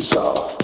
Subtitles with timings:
[0.00, 0.59] is uh,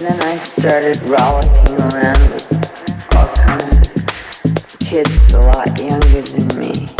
[0.00, 6.99] then I started rollicking around with all kinds of kids a lot younger than me.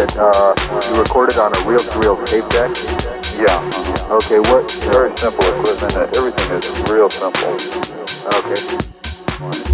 [0.00, 0.56] that uh,
[0.88, 2.72] you recorded on a reel-to-reel tape deck?
[3.36, 3.60] Yeah.
[4.08, 4.64] Okay, what?
[4.88, 5.92] Very simple equipment.
[6.16, 7.52] Everything is real simple.
[8.40, 9.69] Okay.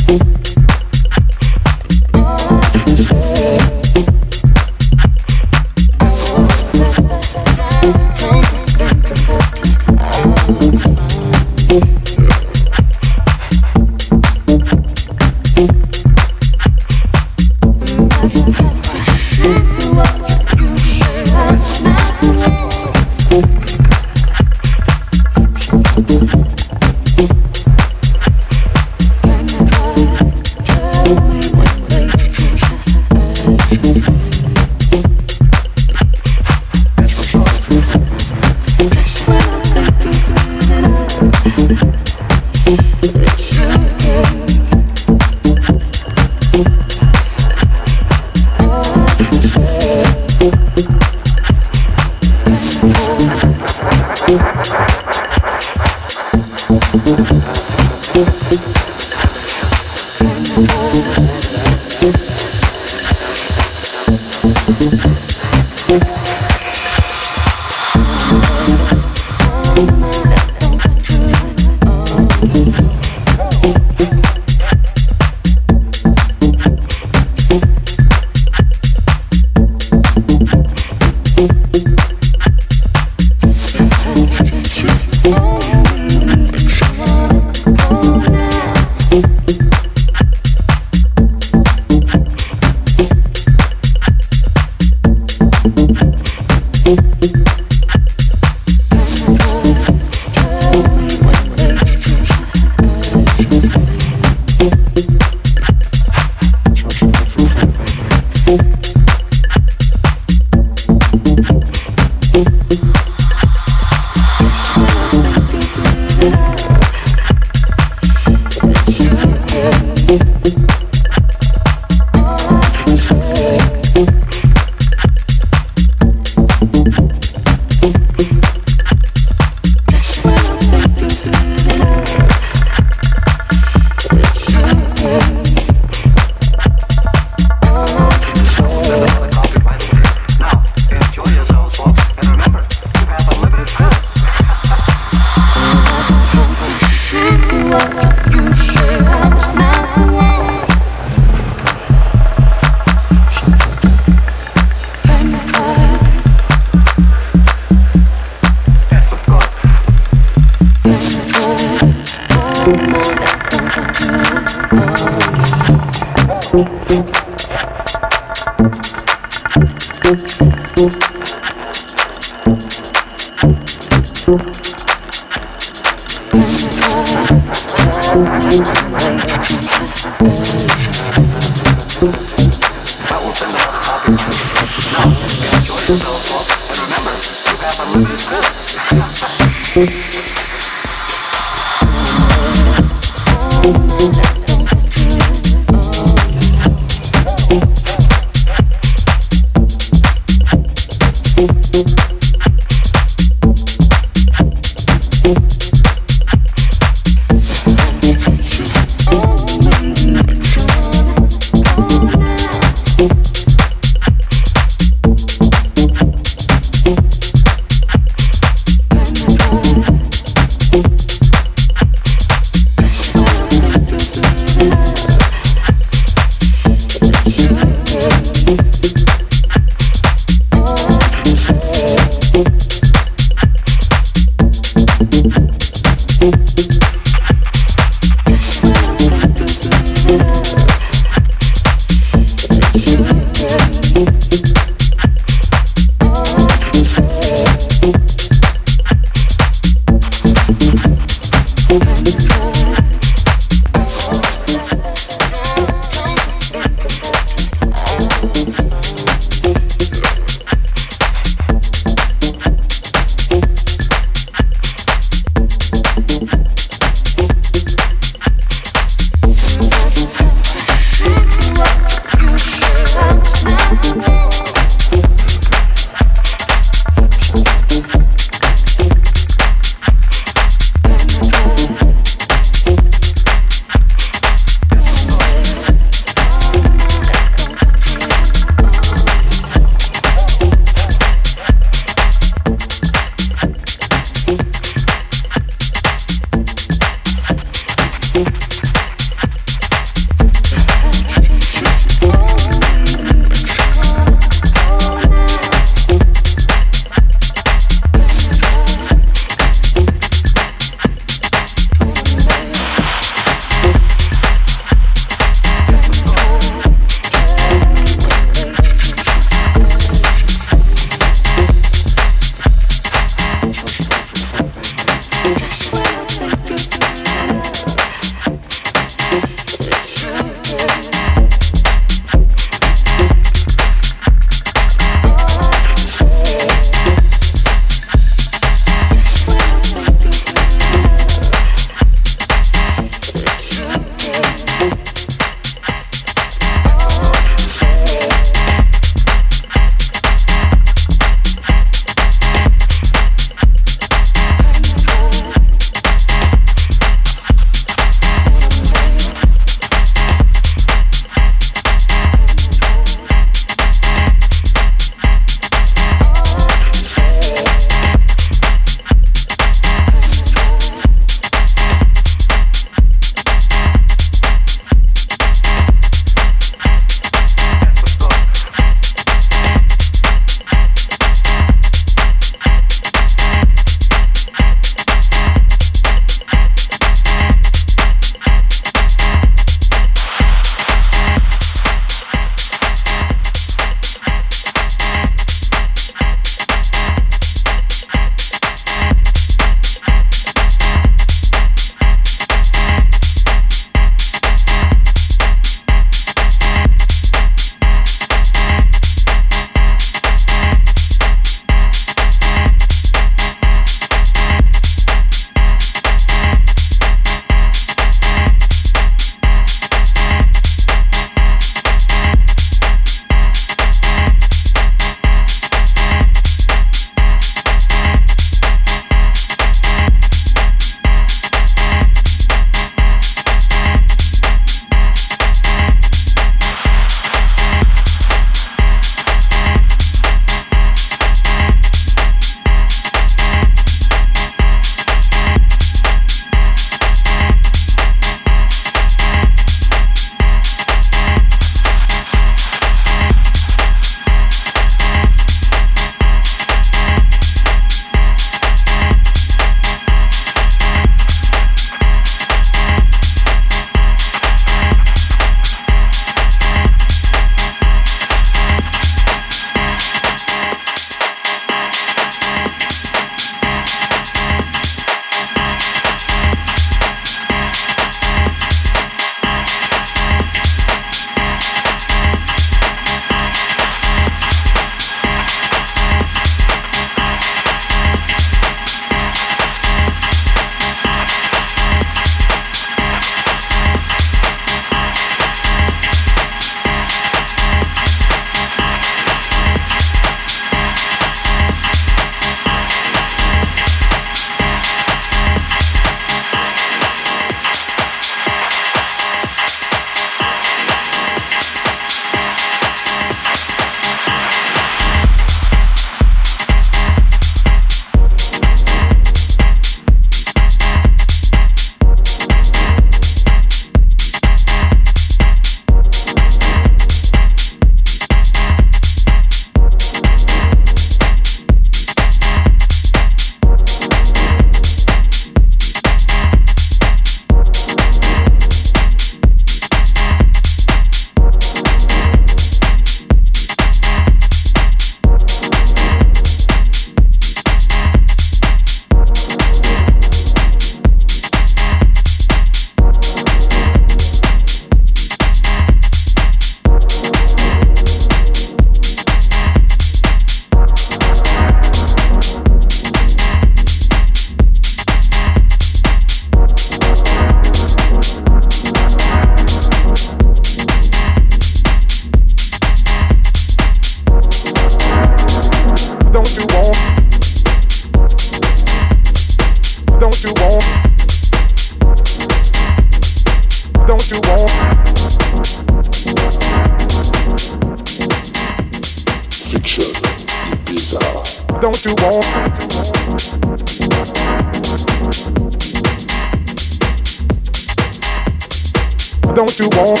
[599.58, 600.00] Don't you want?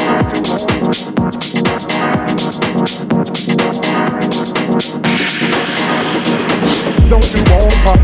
[7.08, 8.00] Don't you want pop?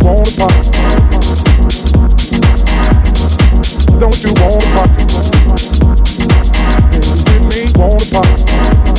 [0.00, 0.54] Want pop?
[4.00, 4.90] Don't you want pop?
[7.28, 8.91] With me, want pop?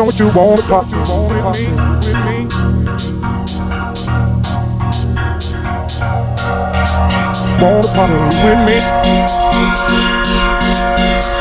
[0.00, 1.36] Don't you wanna party with me?
[1.36, 2.38] With me?
[7.60, 8.78] Wanna party with me?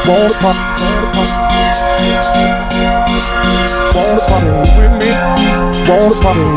[0.10, 0.60] Wanna party?
[3.96, 5.10] Wanna party with me?
[5.88, 6.48] Wanna party?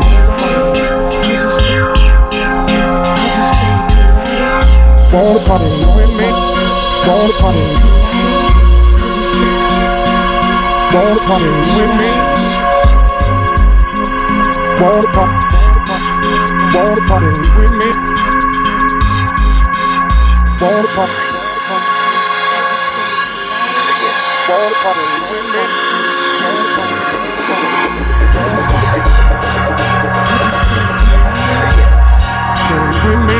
[5.13, 6.27] Wanna party with me?
[7.07, 8.32] Wanna party?
[10.93, 12.09] Wanna party with me?
[14.79, 15.37] Wanna party?
[16.73, 17.89] Wanna party with me?
[20.61, 21.17] Wanna party?
[24.47, 25.63] Wanna party with me?
[33.03, 33.37] With me?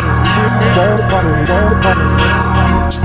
[0.75, 1.31] Wanna party?
[1.51, 3.02] Wanna party?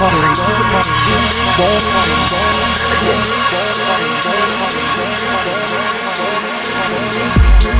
[0.00, 0.20] Party
[7.66, 7.79] with